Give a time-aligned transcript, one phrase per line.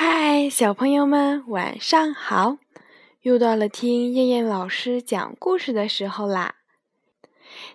[0.00, 2.58] 嗨，小朋友们，晚上好！
[3.22, 6.54] 又到了听燕燕老师讲故事的时候啦。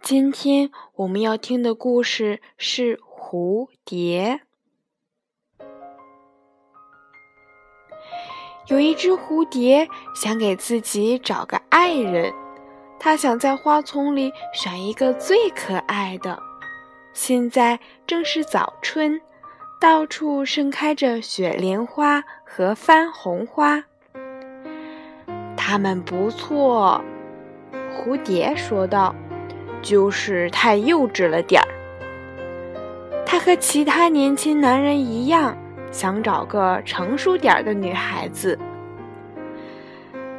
[0.00, 4.40] 今天我们要听的故事是《蝴蝶》。
[8.68, 12.32] 有一只蝴蝶想给自己找个爱人，
[12.98, 16.42] 它想在花丛里选一个最可爱的。
[17.12, 19.20] 现在正是早春。
[19.78, 23.84] 到处盛开着雪莲花和番红花，
[25.54, 27.00] 它们不错。
[27.92, 29.14] 蝴蝶说道
[29.82, 31.68] ：“就是太幼稚了点儿。”
[33.26, 35.54] 它和其他年轻男人一样，
[35.90, 38.58] 想找个成熟点儿的女孩子。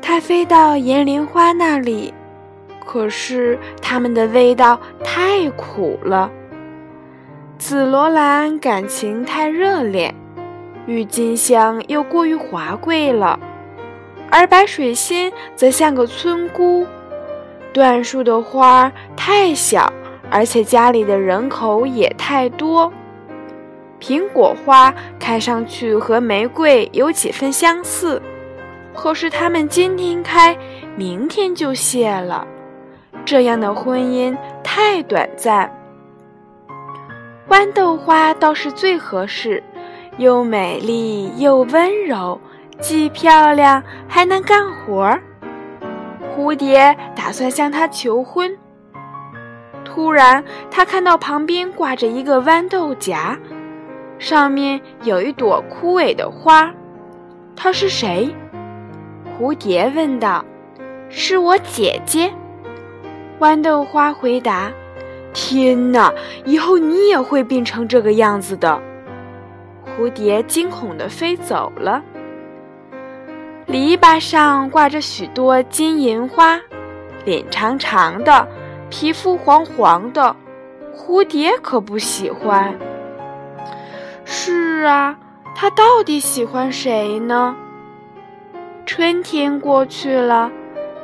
[0.00, 2.14] 他飞到岩莲花那里，
[2.86, 6.30] 可是它们的味道太苦了。
[7.58, 10.14] 紫罗兰感情太热烈，
[10.86, 13.38] 郁金香又过于华贵了，
[14.30, 16.86] 而白水仙则像个村姑。
[17.74, 19.92] 椴树的花太小，
[20.30, 22.92] 而且家里的人口也太多。
[24.00, 28.22] 苹果花看上去和玫瑰有几分相似，
[28.94, 30.56] 可是它们今天开，
[30.94, 32.46] 明天就谢了。
[33.24, 35.70] 这样的婚姻太短暂。
[37.58, 39.60] 豌豆花倒是最合适，
[40.16, 42.40] 又美丽又温柔，
[42.80, 45.20] 既漂亮还能干活儿。
[46.36, 48.56] 蝴蝶打算向她求婚，
[49.84, 53.36] 突然他看到旁边挂着一个豌豆荚，
[54.20, 56.72] 上面有一朵枯萎的花。
[57.56, 58.32] 她是谁？
[59.36, 60.44] 蝴蝶问道。
[61.08, 62.32] 是我姐姐。
[63.40, 64.70] 豌豆花回答。
[65.32, 66.12] 天哪！
[66.44, 68.80] 以后你也会变成这个样子的。
[69.84, 72.02] 蝴蝶惊恐地飞走了。
[73.66, 76.58] 篱笆上挂着许多金银花，
[77.24, 78.48] 脸长长的，
[78.88, 80.34] 皮肤黄黄的，
[80.96, 82.74] 蝴蝶可不喜欢。
[84.24, 85.18] 是啊，
[85.54, 87.54] 它到底喜欢谁呢？
[88.86, 90.50] 春天过去了，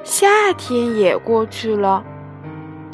[0.02, 0.26] 夏
[0.56, 2.02] 天也过去了。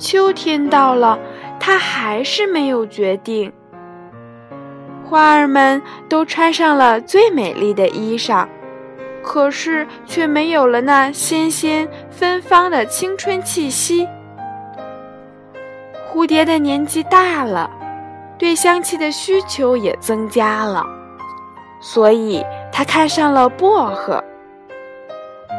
[0.00, 1.18] 秋天到了，
[1.60, 3.52] 他还是没有决定。
[5.04, 8.48] 花儿们都穿上了最美丽的衣裳，
[9.22, 14.08] 可是却没有了那新鲜芬芳的青春气息。
[16.10, 17.70] 蝴蝶的年纪大了，
[18.38, 20.82] 对香气的需求也增加了，
[21.78, 24.24] 所以它看上了薄荷。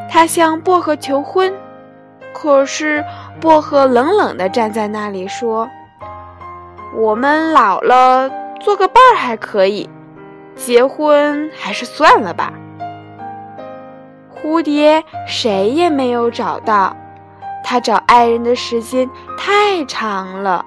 [0.09, 1.53] 它向薄荷求婚。
[2.33, 3.03] 可是，
[3.39, 5.69] 薄荷冷冷地站在那里说
[6.95, 9.89] ：“我们老了，做个伴儿还可以，
[10.55, 12.53] 结婚还是算了吧。”
[14.35, 16.95] 蝴蝶谁也没有找到，
[17.63, 20.65] 它找爱人的时间太长了，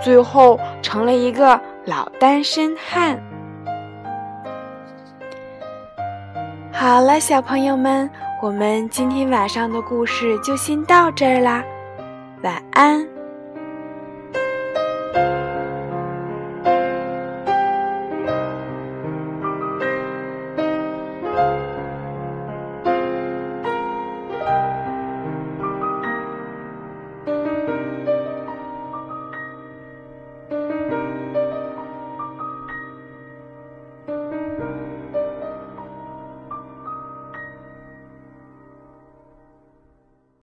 [0.00, 3.20] 最后成了一个老单身汉。
[6.72, 8.10] 好了，小朋友们。
[8.42, 11.64] 我们今天晚上的故事就先到这儿啦，
[12.44, 13.14] 晚安。